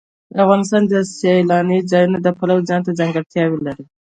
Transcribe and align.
افغانستان 0.43 0.83
د 0.87 0.93
سیلانی 1.19 1.79
ځایونه 1.91 2.17
د 2.21 2.27
پلوه 2.37 2.67
ځانته 2.69 2.91
ځانګړتیا 2.99 3.43
لري. 3.65 3.85